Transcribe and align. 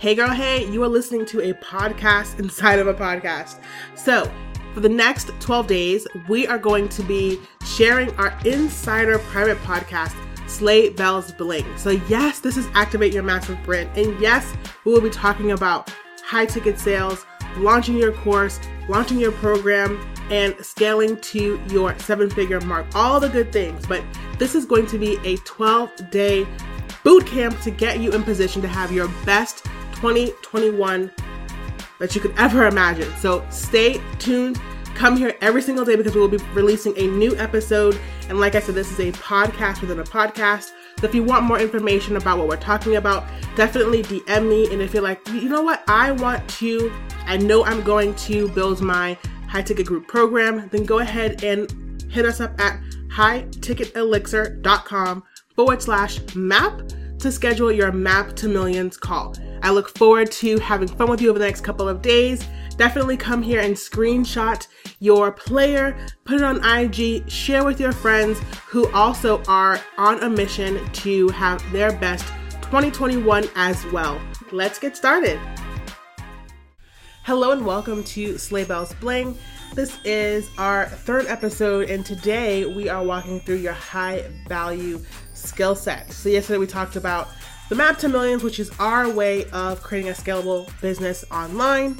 Hey, 0.00 0.14
girl, 0.14 0.30
hey, 0.30 0.64
you 0.70 0.84
are 0.84 0.88
listening 0.88 1.26
to 1.26 1.50
a 1.50 1.54
podcast 1.54 2.38
inside 2.38 2.78
of 2.78 2.86
a 2.86 2.94
podcast. 2.94 3.58
So, 3.96 4.30
for 4.72 4.78
the 4.78 4.88
next 4.88 5.32
12 5.40 5.66
days, 5.66 6.06
we 6.28 6.46
are 6.46 6.56
going 6.56 6.88
to 6.90 7.02
be 7.02 7.40
sharing 7.66 8.14
our 8.14 8.32
insider 8.44 9.18
private 9.18 9.58
podcast, 9.62 10.14
Slay 10.48 10.90
Bells 10.90 11.32
Bling. 11.32 11.66
So, 11.76 11.90
yes, 12.08 12.38
this 12.38 12.56
is 12.56 12.68
Activate 12.74 13.12
Your 13.12 13.24
Massive 13.24 13.60
Brand. 13.64 13.90
And 13.98 14.16
yes, 14.20 14.54
we 14.84 14.92
will 14.92 15.00
be 15.00 15.10
talking 15.10 15.50
about 15.50 15.92
high 16.24 16.46
ticket 16.46 16.78
sales, 16.78 17.26
launching 17.56 17.96
your 17.96 18.12
course, 18.12 18.60
launching 18.88 19.18
your 19.18 19.32
program, 19.32 20.00
and 20.30 20.54
scaling 20.64 21.16
to 21.22 21.60
your 21.70 21.98
seven 21.98 22.30
figure 22.30 22.60
mark. 22.60 22.86
All 22.94 23.18
the 23.18 23.30
good 23.30 23.50
things. 23.50 23.84
But 23.84 24.04
this 24.38 24.54
is 24.54 24.64
going 24.64 24.86
to 24.86 24.98
be 24.98 25.18
a 25.24 25.38
12 25.38 26.08
day 26.12 26.46
boot 27.02 27.26
camp 27.26 27.60
to 27.62 27.72
get 27.72 27.98
you 27.98 28.12
in 28.12 28.22
position 28.22 28.62
to 28.62 28.68
have 28.68 28.92
your 28.92 29.08
best 29.24 29.66
2021 30.00 31.12
that 31.98 32.14
you 32.14 32.20
could 32.20 32.34
ever 32.38 32.66
imagine. 32.66 33.12
So 33.16 33.44
stay 33.50 34.00
tuned. 34.18 34.60
Come 34.94 35.16
here 35.16 35.36
every 35.40 35.62
single 35.62 35.84
day 35.84 35.96
because 35.96 36.14
we 36.14 36.20
will 36.20 36.28
be 36.28 36.38
releasing 36.54 36.96
a 36.98 37.06
new 37.06 37.36
episode. 37.36 37.98
And 38.28 38.40
like 38.40 38.54
I 38.54 38.60
said, 38.60 38.74
this 38.74 38.90
is 38.90 39.00
a 39.00 39.12
podcast 39.12 39.80
within 39.80 40.00
a 40.00 40.04
podcast. 40.04 40.72
So 41.00 41.06
if 41.06 41.14
you 41.14 41.22
want 41.22 41.44
more 41.44 41.60
information 41.60 42.16
about 42.16 42.38
what 42.38 42.48
we're 42.48 42.56
talking 42.56 42.96
about, 42.96 43.24
definitely 43.54 44.02
DM 44.02 44.48
me. 44.48 44.72
And 44.72 44.82
if 44.82 44.92
you're 44.92 45.02
like, 45.02 45.26
you 45.28 45.48
know 45.48 45.62
what, 45.62 45.82
I 45.88 46.10
want 46.12 46.48
to, 46.50 46.92
I 47.26 47.36
know 47.36 47.64
I'm 47.64 47.82
going 47.82 48.14
to 48.16 48.48
build 48.48 48.80
my 48.80 49.16
high 49.48 49.62
ticket 49.62 49.86
group 49.86 50.08
program, 50.08 50.68
then 50.70 50.84
go 50.84 50.98
ahead 50.98 51.44
and 51.44 52.02
hit 52.10 52.24
us 52.24 52.40
up 52.40 52.60
at 52.60 52.80
highticketelixir.com 53.08 55.22
forward 55.54 55.82
slash 55.82 56.34
map 56.34 56.80
to 57.18 57.32
schedule 57.32 57.72
your 57.72 57.90
map 57.90 58.34
to 58.36 58.48
millions 58.48 58.96
call. 58.96 59.34
I 59.62 59.70
look 59.70 59.96
forward 59.96 60.30
to 60.32 60.58
having 60.58 60.88
fun 60.88 61.10
with 61.10 61.20
you 61.20 61.30
over 61.30 61.38
the 61.38 61.44
next 61.44 61.62
couple 61.62 61.88
of 61.88 62.00
days. 62.00 62.46
Definitely 62.76 63.16
come 63.16 63.42
here 63.42 63.60
and 63.60 63.74
screenshot 63.74 64.66
your 65.00 65.32
player, 65.32 65.96
put 66.24 66.36
it 66.36 66.44
on 66.44 66.64
IG, 66.64 67.28
share 67.28 67.64
with 67.64 67.80
your 67.80 67.92
friends 67.92 68.38
who 68.66 68.88
also 68.92 69.42
are 69.48 69.80
on 69.96 70.22
a 70.22 70.30
mission 70.30 70.84
to 70.92 71.28
have 71.30 71.60
their 71.72 71.92
best 71.98 72.26
2021 72.62 73.48
as 73.56 73.84
well. 73.86 74.20
Let's 74.52 74.78
get 74.78 74.96
started. 74.96 75.40
Hello 77.24 77.50
and 77.50 77.66
welcome 77.66 78.04
to 78.04 78.38
Sleigh 78.38 78.64
Bells 78.64 78.94
Bling. 78.94 79.36
This 79.78 79.96
is 80.02 80.50
our 80.58 80.86
third 80.86 81.26
episode, 81.26 81.88
and 81.88 82.04
today 82.04 82.66
we 82.66 82.88
are 82.88 83.00
walking 83.04 83.38
through 83.38 83.58
your 83.58 83.74
high 83.74 84.28
value 84.48 85.00
skill 85.34 85.76
set. 85.76 86.10
So, 86.10 86.28
yesterday 86.30 86.58
we 86.58 86.66
talked 86.66 86.96
about 86.96 87.28
the 87.68 87.76
Map 87.76 87.96
to 87.98 88.08
Millions, 88.08 88.42
which 88.42 88.58
is 88.58 88.72
our 88.80 89.08
way 89.08 89.44
of 89.50 89.80
creating 89.80 90.10
a 90.10 90.14
scalable 90.14 90.68
business 90.80 91.24
online. 91.30 91.96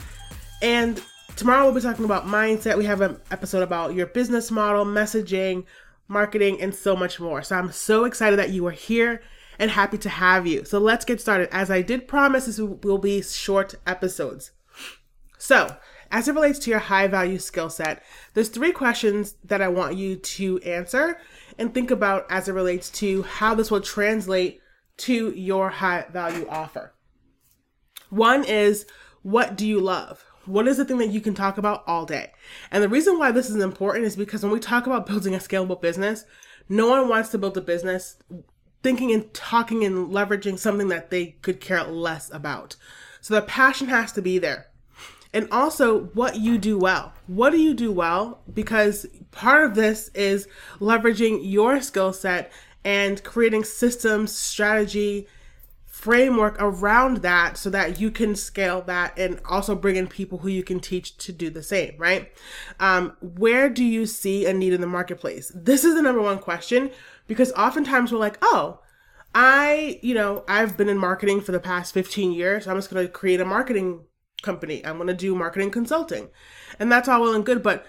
And 0.61 1.01
tomorrow 1.37 1.67
we'll 1.67 1.75
be 1.75 1.81
talking 1.81 2.05
about 2.05 2.27
mindset. 2.27 2.77
We 2.77 2.85
have 2.87 3.01
an 3.01 3.21
episode 3.31 3.63
about 3.63 3.95
your 3.95 4.07
business 4.07 4.51
model, 4.51 4.85
messaging, 4.85 5.65
marketing, 6.09 6.61
and 6.61 6.75
so 6.75 6.97
much 6.97 7.21
more. 7.21 7.43
So, 7.43 7.55
I'm 7.55 7.71
so 7.71 8.07
excited 8.07 8.41
that 8.41 8.51
you 8.51 8.67
are 8.67 8.73
here 8.73 9.23
and 9.61 9.71
happy 9.71 9.99
to 9.99 10.09
have 10.09 10.49
you. 10.49 10.65
So, 10.65 10.81
let's 10.81 11.05
get 11.05 11.21
started. 11.21 11.49
As 11.55 11.71
I 11.71 11.83
did 11.83 12.09
promise, 12.09 12.47
this 12.47 12.59
will 12.59 12.99
be 12.99 13.23
short 13.23 13.77
episodes. 13.87 14.51
So, 15.39 15.77
as 16.11 16.29
it 16.29 16.35
relates 16.35 16.59
to 16.61 16.71
your 16.71 16.79
high 16.79 17.07
value 17.07 17.39
skill 17.39 17.71
set, 17.71 18.03
there's 18.35 18.49
three 18.49 18.73
questions 18.73 19.37
that 19.45 19.63
I 19.63 19.69
want 19.69 19.97
you 19.97 20.17
to 20.17 20.59
answer 20.61 21.19
and 21.59 21.73
think 21.73 21.91
about 21.91 22.27
as 22.31 22.49
it 22.49 22.53
relates 22.53 22.91
to 22.91 23.23
how 23.23 23.55
this 23.55 23.71
will 23.71 23.81
translate 23.81 24.61
to 24.99 25.31
your 25.31 25.71
high 25.71 26.07
value 26.11 26.47
offer. 26.49 26.95
One 28.11 28.45
is 28.45 28.87
what 29.23 29.57
do 29.57 29.67
you 29.67 29.81
love? 29.81 30.25
What 30.47 30.67
is 30.67 30.79
the 30.79 30.85
thing 30.85 30.99
that 30.99 31.11
you 31.11 31.21
can 31.21 31.35
talk 31.35 31.59
about 31.59 31.85
all 31.87 32.07
day? 32.07 32.33
And 32.71 32.83
the 32.83 32.89
reason 32.89 33.19
why 33.19 33.33
this 33.33 33.51
is 33.51 33.57
important 33.57 34.07
is 34.07 34.17
because 34.17 34.43
when 34.43 34.53
we 34.53 34.61
talk 34.61 34.87
about 34.87 35.07
building 35.07 35.35
a 35.35 35.39
scalable 35.39 35.81
business, 35.81 36.25
no 36.69 36.89
one 36.89 37.09
wants 37.09 37.29
to 37.31 37.39
build 37.39 37.57
a 37.59 37.61
business 37.61 38.17
thinking 38.83 39.13
and 39.13 39.33
talking 39.35 39.85
and 39.85 40.09
leveraging 40.09 40.59
something 40.59 40.89
that 40.89 41.11
they 41.11 41.27
could 41.43 41.61
care 41.61 41.83
less 41.85 42.33
about. 42.33 42.77
So 43.21 43.35
the 43.35 43.43
passion 43.43 43.89
has 43.89 44.13
to 44.13 44.23
be 44.23 44.39
there 44.39 44.69
and 45.33 45.49
also 45.51 46.05
what 46.15 46.37
you 46.37 46.59
do 46.59 46.79
well. 46.79 47.13
What 47.27 47.51
do 47.51 47.59
you 47.59 47.75
do 47.75 47.93
well? 47.93 48.41
Because 48.53 49.07
part 49.31 49.65
of 49.65 49.75
this 49.75 50.09
is 50.15 50.49
leveraging 50.81 51.41
your 51.43 51.81
skill 51.81 52.13
set 52.13 52.51
and 52.85 53.23
creating 53.23 53.65
systems, 53.65 54.37
strategy, 54.37 55.29
framework 55.99 56.57
around 56.61 57.19
that 57.19 57.57
so 57.57 57.69
that 57.69 58.01
you 58.01 58.09
can 58.09 58.37
scale 58.37 58.81
that 58.83 59.19
and 59.19 59.41
also 59.45 59.75
bring 59.75 59.97
in 59.97 60.07
people 60.07 60.39
who 60.39 60.49
you 60.49 60.63
can 60.63 60.79
teach 60.79 61.17
to 61.17 61.33
do 61.33 61.51
the 61.51 61.63
same, 61.63 61.93
right? 61.99 62.31
Um, 62.79 63.17
where 63.21 63.69
do 63.69 63.85
you 63.85 64.07
see 64.07 64.47
a 64.47 64.55
need 64.55 64.73
in 64.73 64.81
the 64.81 64.87
marketplace? 64.87 65.51
This 65.57 65.83
is 65.83 65.97
the 65.97 66.03
number 66.03 66.23
one 66.23 66.39
question 66.39 66.93
because 67.27 67.51
oftentimes 67.53 68.13
we're 68.13 68.21
like, 68.21 68.39
oh, 68.43 68.79
I, 69.35 69.99
you 70.01 70.15
know, 70.15 70.45
I've 70.47 70.77
been 70.77 70.89
in 70.89 70.99
marketing 70.99 71.41
for 71.41 71.51
the 71.51 71.61
past 71.61 71.93
15 71.95 72.33
years. 72.33 72.65
So 72.65 72.71
I'm 72.71 72.77
just 72.77 72.91
going 72.91 73.05
to 73.05 73.13
create 73.13 73.41
a 73.41 73.45
marketing 73.45 74.03
company. 74.43 74.85
I'm 74.85 74.97
going 74.97 75.09
to 75.09 75.15
do 75.15 75.35
marketing 75.35 75.71
consulting. 75.71 76.29
And 76.79 76.91
that's 76.91 77.09
all 77.09 77.21
well 77.21 77.35
and 77.35 77.45
good, 77.45 77.63
but 77.63 77.87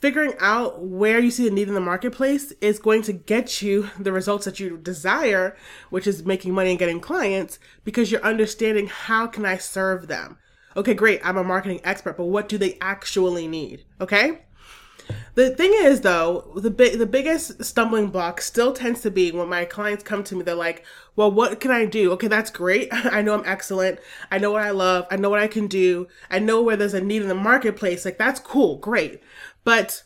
figuring 0.00 0.34
out 0.40 0.82
where 0.82 1.18
you 1.18 1.30
see 1.30 1.44
the 1.44 1.54
need 1.54 1.68
in 1.68 1.74
the 1.74 1.80
marketplace 1.80 2.52
is 2.60 2.78
going 2.78 3.02
to 3.02 3.12
get 3.12 3.62
you 3.62 3.90
the 3.98 4.12
results 4.12 4.44
that 4.44 4.60
you 4.60 4.76
desire, 4.76 5.56
which 5.90 6.06
is 6.06 6.24
making 6.24 6.52
money 6.52 6.70
and 6.70 6.78
getting 6.78 7.00
clients 7.00 7.58
because 7.84 8.10
you're 8.10 8.22
understanding 8.22 8.86
how 8.86 9.26
can 9.26 9.46
I 9.46 9.56
serve 9.56 10.08
them? 10.08 10.38
Okay, 10.76 10.92
great. 10.92 11.20
I'm 11.24 11.38
a 11.38 11.44
marketing 11.44 11.80
expert, 11.84 12.18
but 12.18 12.26
what 12.26 12.48
do 12.48 12.58
they 12.58 12.76
actually 12.80 13.48
need? 13.48 13.84
Okay? 14.00 14.45
The 15.34 15.50
thing 15.50 15.72
is, 15.74 16.00
though, 16.00 16.52
the 16.56 16.70
big 16.70 16.98
the 16.98 17.06
biggest 17.06 17.62
stumbling 17.62 18.08
block 18.08 18.40
still 18.40 18.72
tends 18.72 19.02
to 19.02 19.10
be 19.10 19.30
when 19.32 19.48
my 19.48 19.64
clients 19.64 20.02
come 20.02 20.24
to 20.24 20.34
me. 20.34 20.42
They're 20.42 20.54
like, 20.54 20.84
"Well, 21.14 21.30
what 21.30 21.60
can 21.60 21.70
I 21.70 21.84
do?" 21.84 22.12
Okay, 22.12 22.28
that's 22.28 22.50
great. 22.50 22.88
I 22.92 23.22
know 23.22 23.34
I'm 23.34 23.46
excellent. 23.46 23.98
I 24.30 24.38
know 24.38 24.50
what 24.50 24.62
I 24.62 24.70
love. 24.70 25.06
I 25.10 25.16
know 25.16 25.30
what 25.30 25.40
I 25.40 25.46
can 25.46 25.66
do. 25.66 26.08
I 26.30 26.38
know 26.38 26.62
where 26.62 26.76
there's 26.76 26.94
a 26.94 27.00
need 27.00 27.22
in 27.22 27.28
the 27.28 27.34
marketplace. 27.34 28.04
Like 28.04 28.18
that's 28.18 28.40
cool, 28.40 28.78
great. 28.78 29.22
But 29.62 30.02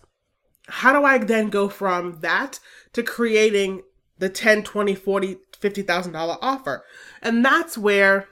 how 0.69 0.93
do 0.93 1.05
I 1.05 1.19
then 1.19 1.49
go 1.49 1.69
from 1.69 2.21
that 2.21 2.61
to 2.93 3.03
creating 3.03 3.83
the 4.19 4.29
10, 4.29 4.63
20, 4.63 4.95
40, 4.95 5.37
50,000 5.59 6.13
dollar 6.13 6.37
offer? 6.43 6.85
And 7.23 7.45
that's 7.45 7.79
where 7.79 8.29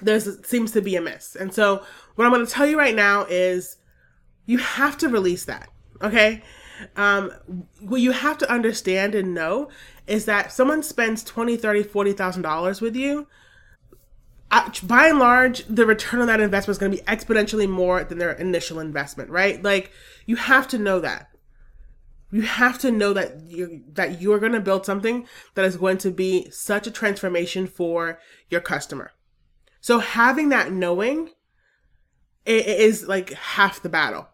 there's 0.00 0.46
seems 0.46 0.72
to 0.72 0.80
be 0.80 0.96
a 0.96 1.00
miss. 1.00 1.36
And 1.36 1.52
so 1.52 1.84
what 2.14 2.24
I'm 2.24 2.32
going 2.32 2.44
to 2.44 2.52
tell 2.52 2.66
you 2.66 2.78
right 2.78 2.94
now 2.94 3.24
is 3.28 3.76
you 4.46 4.58
have 4.58 4.96
to 4.98 5.08
release 5.08 5.44
that. 5.44 5.68
Okay. 6.02 6.42
Um, 6.96 7.32
what 7.80 8.00
you 8.00 8.12
have 8.12 8.38
to 8.38 8.50
understand 8.50 9.14
and 9.14 9.34
know 9.34 9.68
is 10.06 10.24
that 10.24 10.52
someone 10.52 10.82
spends 10.82 11.22
20, 11.22 11.56
30, 11.56 11.82
40,000 11.82 12.42
dollars 12.42 12.80
with 12.80 12.96
you. 12.96 13.26
Uh, 14.50 14.68
by 14.82 15.06
and 15.06 15.18
large, 15.18 15.64
the 15.66 15.86
return 15.86 16.20
on 16.20 16.26
that 16.26 16.40
investment 16.40 16.74
is 16.74 16.78
going 16.78 16.90
to 16.90 16.98
be 16.98 17.04
exponentially 17.04 17.68
more 17.68 18.02
than 18.02 18.18
their 18.18 18.32
initial 18.32 18.80
investment, 18.80 19.30
right? 19.30 19.62
Like 19.62 19.92
you 20.26 20.36
have 20.36 20.66
to 20.68 20.78
know 20.78 20.98
that. 21.00 21.28
You 22.32 22.42
have 22.42 22.78
to 22.80 22.90
know 22.90 23.12
that 23.12 23.42
you 23.42 23.82
that 23.92 24.20
you 24.20 24.32
are 24.32 24.38
going 24.38 24.52
to 24.52 24.60
build 24.60 24.86
something 24.86 25.26
that 25.54 25.64
is 25.64 25.76
going 25.76 25.98
to 25.98 26.10
be 26.10 26.48
such 26.50 26.86
a 26.86 26.90
transformation 26.90 27.66
for 27.66 28.20
your 28.48 28.60
customer. 28.60 29.12
So 29.80 29.98
having 29.98 30.48
that 30.50 30.72
knowing 30.72 31.30
it 32.44 32.66
is 32.66 33.06
like 33.06 33.32
half 33.32 33.82
the 33.82 33.88
battle. 33.88 34.28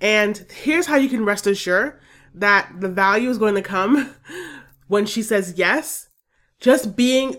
And 0.00 0.44
here's 0.50 0.86
how 0.86 0.96
you 0.96 1.08
can 1.08 1.24
rest 1.24 1.46
assured 1.46 2.00
that 2.34 2.72
the 2.80 2.88
value 2.88 3.30
is 3.30 3.38
going 3.38 3.54
to 3.54 3.62
come 3.62 4.14
when 4.88 5.06
she 5.06 5.22
says 5.22 5.54
yes. 5.56 6.08
Just 6.60 6.96
being 6.96 7.36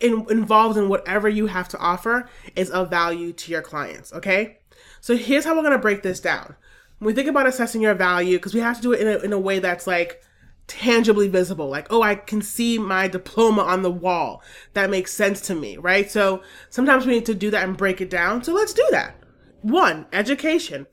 in, 0.00 0.26
involved 0.30 0.76
in 0.76 0.88
whatever 0.88 1.28
you 1.28 1.46
have 1.46 1.68
to 1.68 1.78
offer 1.78 2.28
is 2.56 2.70
of 2.70 2.90
value 2.90 3.32
to 3.32 3.52
your 3.52 3.62
clients. 3.62 4.12
Okay. 4.12 4.58
So 5.00 5.16
here's 5.16 5.44
how 5.44 5.54
we're 5.54 5.62
going 5.62 5.72
to 5.72 5.78
break 5.78 6.02
this 6.02 6.20
down. 6.20 6.56
When 6.98 7.06
we 7.06 7.12
think 7.12 7.28
about 7.28 7.46
assessing 7.46 7.82
your 7.82 7.94
value, 7.94 8.38
because 8.38 8.54
we 8.54 8.60
have 8.60 8.76
to 8.76 8.82
do 8.82 8.92
it 8.92 9.00
in 9.00 9.08
a, 9.08 9.18
in 9.18 9.32
a 9.32 9.38
way 9.38 9.58
that's 9.58 9.86
like 9.86 10.22
tangibly 10.66 11.28
visible. 11.28 11.68
Like, 11.68 11.86
oh, 11.90 12.02
I 12.02 12.14
can 12.14 12.40
see 12.42 12.78
my 12.78 13.08
diploma 13.08 13.62
on 13.62 13.82
the 13.82 13.90
wall. 13.90 14.42
That 14.72 14.90
makes 14.90 15.12
sense 15.12 15.40
to 15.42 15.54
me, 15.54 15.76
right? 15.76 16.10
So 16.10 16.42
sometimes 16.70 17.06
we 17.06 17.12
need 17.12 17.26
to 17.26 17.34
do 17.34 17.50
that 17.50 17.64
and 17.64 17.76
break 17.76 18.00
it 18.00 18.10
down. 18.10 18.42
So 18.42 18.54
let's 18.54 18.72
do 18.72 18.86
that. 18.90 19.16
One, 19.64 20.04
education. 20.12 20.86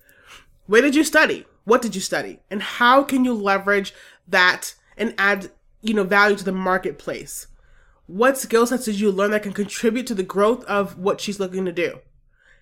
Where 0.66 0.82
did 0.82 0.96
you 0.96 1.04
study? 1.04 1.46
What 1.66 1.82
did 1.82 1.94
you 1.94 2.00
study? 2.00 2.40
And 2.50 2.62
how 2.62 3.04
can 3.04 3.26
you 3.26 3.34
leverage 3.34 3.94
that 4.30 4.76
and 4.96 5.14
add, 5.18 5.52
you 5.82 5.94
know, 5.94 6.06
value 6.06 6.38
to 6.38 6.44
the 6.46 6.54
marketplace? 6.54 7.48
What 8.08 8.38
skill 8.38 8.66
sets 8.66 8.86
did 8.86 8.98
you 8.98 9.12
learn 9.12 9.32
that 9.32 9.44
can 9.44 9.52
contribute 9.52 10.08
to 10.08 10.16
the 10.16 10.24
growth 10.24 10.64
of 10.64 10.98
what 10.98 11.20
she's 11.20 11.38
looking 11.38 11.66
to 11.66 11.74
do? 11.74 12.00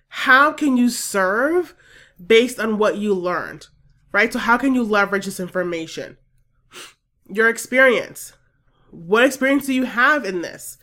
How 0.08 0.52
can 0.52 0.76
you 0.76 0.88
serve 0.88 1.76
based 2.24 2.58
on 2.58 2.76
what 2.76 2.96
you 2.96 3.14
learned? 3.14 3.68
Right? 4.10 4.32
So 4.32 4.40
how 4.40 4.58
can 4.58 4.74
you 4.74 4.82
leverage 4.82 5.26
this 5.26 5.38
information? 5.38 6.16
Your 7.28 7.48
experience. 7.48 8.32
What 8.90 9.24
experience 9.24 9.66
do 9.66 9.74
you 9.74 9.84
have 9.84 10.24
in 10.24 10.42
this? 10.42 10.76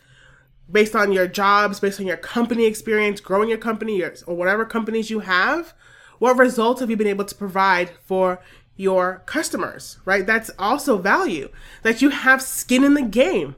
Based 0.70 0.94
on 0.94 1.12
your 1.12 1.26
jobs, 1.26 1.80
based 1.80 2.00
on 2.00 2.06
your 2.06 2.16
company 2.16 2.66
experience, 2.66 3.20
growing 3.20 3.48
your 3.48 3.58
company 3.58 4.02
or 4.02 4.36
whatever 4.36 4.64
companies 4.64 5.10
you 5.10 5.20
have, 5.20 5.74
what 6.18 6.36
results 6.36 6.80
have 6.80 6.90
you 6.90 6.96
been 6.96 7.06
able 7.06 7.24
to 7.24 7.34
provide 7.34 7.90
for 8.04 8.40
your 8.76 9.22
customers, 9.26 9.98
right? 10.04 10.26
That's 10.26 10.50
also 10.58 10.98
value 10.98 11.48
that 11.82 12.00
you 12.00 12.10
have 12.10 12.42
skin 12.42 12.84
in 12.84 12.94
the 12.94 13.02
game. 13.02 13.56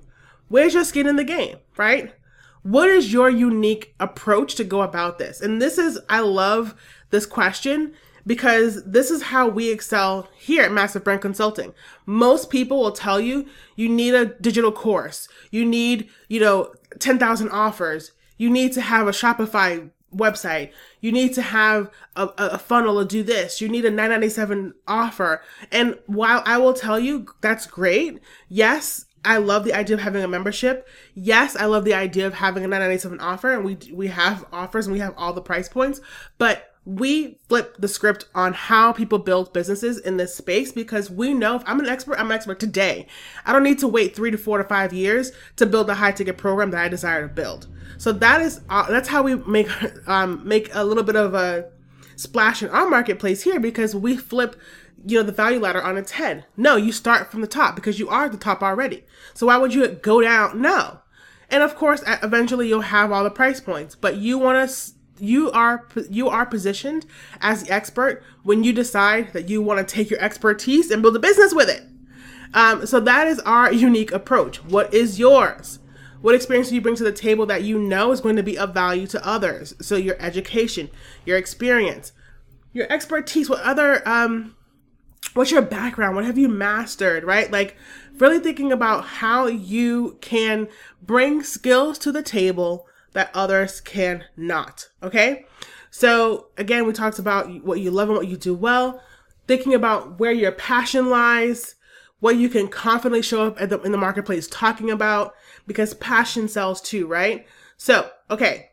Where's 0.49 0.75
your 0.75 0.85
skin 0.85 1.07
in 1.07 1.17
the 1.17 1.25
game, 1.25 1.59
right? 1.77 2.15
What 2.62 2.89
is 2.89 3.12
your 3.12 3.31
unique 3.31 3.95
approach 4.01 4.55
to 4.57 4.65
go 4.65 4.83
about 4.83 5.19
this? 5.19 5.41
And 5.41 5.61
this 5.61 5.79
is, 5.79 5.99
I 6.09 6.21
love 6.21 6.75
this 7.11 7.27
question 7.27 7.95
because 8.27 8.85
this 8.85 9.11
is 9.11 9.23
how 9.23 9.49
we 9.49 9.71
excel 9.71 10.29
here 10.39 10.65
at 10.65 10.73
Massive 10.73 11.05
Brand 11.05 11.23
Consulting. 11.23 11.75
Most 12.07 12.51
people 12.51 12.81
will 12.81 12.93
tell 12.93 13.21
you 13.21 13.47
you 13.77 13.89
need 13.89 14.15
a 14.15 14.27
digital 14.27 14.73
course. 14.73 15.29
You 15.51 15.65
need, 15.65 16.09
you 16.29 16.41
know, 16.41 16.73
10,000 16.99 17.49
offers. 17.51 18.13
You 18.37 18.51
need 18.51 18.73
to 18.73 18.81
have 18.81 19.07
a 19.07 19.13
Shopify 19.13 19.91
website. 20.15 20.73
You 21.01 21.13
need 21.13 21.35
to 21.35 21.43
have 21.43 21.91
a, 22.17 22.29
a 22.37 22.59
funnel 22.59 22.99
to 23.01 23.07
do 23.07 23.23
this. 23.23 23.61
You 23.61 23.69
need 23.69 23.85
a 23.85 23.91
997 23.91 24.75
offer. 24.87 25.43
And 25.71 25.99
while 26.07 26.43
I 26.45 26.59
will 26.59 26.75
tell 26.75 26.99
you 26.99 27.27
that's 27.41 27.67
great, 27.67 28.21
yes, 28.49 29.07
I 29.25 29.37
love 29.37 29.65
the 29.65 29.75
idea 29.75 29.97
of 29.97 30.03
having 30.03 30.23
a 30.23 30.29
membership. 30.29 30.89
Yes, 31.15 31.55
I 31.55 31.67
love 31.67 31.85
the 31.85 31.95
idea 31.95 32.27
of 32.27 32.35
having 32.35 32.65
a 32.65 32.69
997 32.69 33.21
offer 33.21 33.53
and 33.53 33.65
we 33.65 33.77
we 33.93 34.09
have 34.09 34.45
offers 34.53 34.87
and 34.87 34.95
we 34.95 35.01
have 35.01 35.15
all 35.17 35.33
the 35.33 35.43
price 35.43 35.69
points, 35.69 36.01
but 36.39 36.70
we 36.97 37.39
flip 37.49 37.77
the 37.79 37.87
script 37.87 38.25
on 38.35 38.53
how 38.53 38.93
people 38.93 39.19
build 39.19 39.53
businesses 39.53 39.99
in 39.99 40.17
this 40.17 40.35
space 40.35 40.73
because 40.73 41.09
we 41.09 41.33
know 41.33 41.55
if 41.55 41.63
I'm 41.65 41.79
an 41.79 41.87
expert, 41.87 42.19
I'm 42.19 42.27
an 42.27 42.33
expert 42.33 42.59
today. 42.59 43.07
I 43.47 43.53
don't 43.53 43.63
need 43.63 43.79
to 43.79 43.89
wait 43.89 44.17
three 44.17 44.33
to 44.33 44.39
four 44.39 44.59
to 44.59 44.65
five 44.65 44.93
years 44.93 45.31
to 45.57 45.67
build 45.67 45.89
a 45.89 45.95
high 45.95 46.11
ticket 46.11 46.37
program 46.37 46.73
that 46.73 46.83
I 46.83 46.89
desire 46.89 47.29
to 47.29 47.33
build. 47.33 47.69
So 47.99 48.11
that 48.13 48.41
is 48.41 48.63
uh, 48.69 48.91
that's 48.91 49.09
how 49.09 49.23
we 49.23 49.37
make 49.37 49.69
um, 50.09 50.47
make 50.47 50.75
a 50.75 50.85
little 50.85 51.05
bit 51.05 51.17
of 51.17 51.35
a 51.35 51.71
splash 52.17 52.63
in 52.63 52.71
our 52.71 52.89
marketplace 52.89 53.43
here 53.43 53.61
because 53.61 53.95
we 53.95 54.17
flip 54.17 54.57
you 55.07 55.19
know 55.19 55.23
the 55.23 55.33
value 55.33 55.61
ladder 55.61 55.83
on 55.83 55.97
its 55.97 56.13
head. 56.13 56.45
No, 56.57 56.75
you 56.75 56.91
start 56.91 57.31
from 57.31 57.41
the 57.41 57.47
top 57.47 57.77
because 57.77 58.01
you 58.01 58.09
are 58.09 58.25
at 58.25 58.33
the 58.33 58.39
top 58.39 58.63
already. 58.63 59.05
So 59.35 59.47
why 59.47 59.59
would 59.59 59.75
you 59.75 59.87
go 59.87 60.21
down? 60.21 60.61
No. 60.61 61.01
And 61.51 61.63
of 61.63 61.75
course, 61.77 62.03
eventually 62.07 62.69
you'll 62.69 62.81
have 62.81 63.11
all 63.13 63.25
the 63.25 63.31
price 63.31 63.61
points, 63.61 63.95
but 63.95 64.17
you 64.17 64.39
want 64.39 64.69
to 64.69 64.93
you 65.21 65.51
are 65.51 65.87
you 66.09 66.29
are 66.29 66.47
positioned 66.47 67.07
as 67.41 67.65
the 67.65 67.73
expert 67.73 68.23
when 68.43 68.65
you 68.65 68.73
decide 68.73 69.33
that 69.33 69.49
you 69.49 69.63
want 69.63 69.87
to 69.87 69.95
take 69.95 70.11
your 70.11 70.21
expertise 70.21 70.91
and 70.91 71.03
build 71.03 71.17
a 71.17 71.21
business 71.21 71.55
with 71.55 71.69
it. 71.69 71.85
Um, 72.53 72.87
so 72.87 73.01
that 73.01 73.27
is 73.27 73.39
our 73.41 73.73
unique 73.73 74.13
approach. 74.13 74.63
What 74.65 74.93
is 74.93 75.19
yours? 75.19 75.79
What 76.21 76.35
experience 76.35 76.69
do 76.69 76.75
you 76.75 76.81
bring 76.81 76.97
to 76.97 77.05
the 77.05 77.13
table 77.13 77.47
that 77.47 77.63
you 77.63 77.79
know 77.79 78.13
is 78.13 78.21
going 78.21 78.37
to 78.37 78.43
be 78.43 78.59
of 78.59 78.75
value 78.75 79.07
to 79.09 79.27
others? 79.27 79.75
So 79.81 79.97
your 79.97 80.17
education, 80.21 80.91
your 81.25 81.39
experience, 81.39 82.13
your 82.73 82.91
expertise, 82.93 83.49
what 83.49 83.63
other 83.63 84.07
um, 84.07 84.55
what's 85.35 85.51
your 85.51 85.63
background? 85.63 86.17
What 86.17 86.25
have 86.25 86.39
you 86.39 86.49
mastered? 86.49 87.25
Right? 87.25 87.51
Like 87.51 87.77
really 88.19 88.39
thinking 88.39 88.71
about 88.71 89.05
how 89.05 89.47
you 89.47 90.19
can 90.21 90.69
bring 91.03 91.43
skills 91.43 91.99
to 92.01 92.13
the 92.13 92.23
table 92.23 92.87
that 93.12 93.31
others 93.35 93.81
can 93.81 94.25
not. 94.37 94.89
Okay. 95.03 95.47
So 95.91 96.49
again, 96.57 96.87
we 96.87 96.93
talked 96.93 97.19
about 97.19 97.65
what 97.65 97.81
you 97.81 97.91
love 97.91 98.09
and 98.09 98.17
what 98.17 98.29
you 98.29 98.37
do 98.37 98.55
well, 98.55 99.03
thinking 99.47 99.75
about 99.75 100.19
where 100.21 100.33
your 100.33 100.53
passion 100.53 101.11
lies, 101.11 101.75
what 102.21 102.37
you 102.37 102.49
can 102.49 102.69
confidently 102.69 103.23
show 103.23 103.49
up 103.49 103.57
the, 103.59 103.81
in 103.81 103.93
the 103.93 103.99
marketplace 103.99 104.47
talking 104.49 104.91
about, 104.91 105.35
because 105.67 105.95
passion 105.95 106.49
sells 106.49 106.81
too, 106.81 107.07
right? 107.07 107.47
So, 107.77 108.11
okay. 108.31 108.71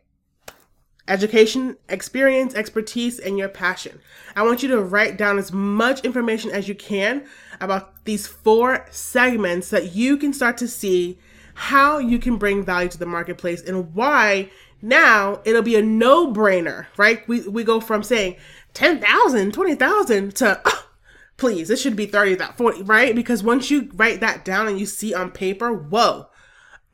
Education, 1.08 1.78
experience, 1.88 2.54
expertise, 2.54 3.18
and 3.18 3.38
your 3.38 3.48
passion. 3.48 4.00
I 4.36 4.44
want 4.44 4.62
you 4.62 4.68
to 4.70 4.82
write 4.82 5.18
down 5.18 5.40
as 5.40 5.54
much 5.54 6.02
information 6.02 6.52
as 6.52 6.68
you 6.68 6.76
can 6.76 7.26
about 7.62 8.04
these 8.04 8.28
four 8.28 8.86
segments 8.92 9.70
that 9.70 9.96
you 9.96 10.18
can 10.18 10.34
start 10.34 10.58
to 10.58 10.68
see 10.68 11.18
how 11.58 11.98
you 11.98 12.20
can 12.20 12.38
bring 12.38 12.64
value 12.64 12.88
to 12.88 13.00
the 13.00 13.06
marketplace 13.08 13.64
and 13.64 13.92
why 13.96 14.48
now 14.80 15.42
it'll 15.44 15.64
be 15.64 15.76
a 15.76 15.82
no 15.82 16.32
brainer, 16.32 16.86
right? 16.98 17.28
We, 17.28 17.42
we 17.48 17.64
go 17.64 17.80
from 17.80 18.04
saying 18.04 18.36
10,000, 18.76 19.54
20,000 19.56 20.36
to, 20.36 20.62
oh, 20.64 20.90
please, 21.38 21.68
this 21.68 21.82
should 21.82 21.96
be 21.96 22.06
30, 22.06 22.36
that 22.36 22.58
40, 22.58 22.84
right? 22.84 23.16
Because 23.16 23.42
once 23.42 23.72
you 23.72 23.90
write 23.96 24.20
that 24.20 24.46
down 24.46 24.68
and 24.68 24.80
you 24.80 24.86
see 24.86 25.16
on 25.16 25.32
paper, 25.32 25.74
whoa, 25.74 26.28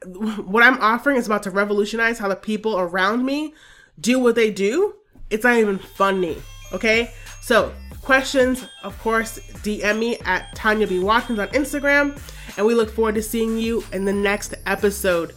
what 0.05 0.63
I'm 0.63 0.79
offering 0.79 1.17
is 1.17 1.25
about 1.25 1.43
to 1.43 1.51
revolutionize 1.51 2.17
how 2.17 2.29
the 2.29 2.35
people 2.37 2.79
around 2.79 3.25
me 3.25 3.53
do 3.99 4.17
what 4.17 4.35
they 4.35 4.49
do. 4.49 4.95
It's 5.29 5.43
not 5.43 5.57
even 5.57 5.77
funny, 5.77 6.41
okay? 6.71 7.11
So, 7.41 7.73
questions, 8.01 8.65
of 8.83 8.97
course, 8.99 9.39
DM 9.61 9.99
me 9.99 10.19
at 10.19 10.55
Tanya 10.55 10.87
B. 10.87 10.99
Watkins 10.99 11.39
on 11.39 11.49
Instagram 11.49 12.17
and 12.57 12.65
we 12.65 12.73
look 12.73 12.89
forward 12.89 13.15
to 13.15 13.21
seeing 13.21 13.57
you 13.57 13.83
in 13.91 14.05
the 14.05 14.13
next 14.13 14.53
episode. 14.65 15.33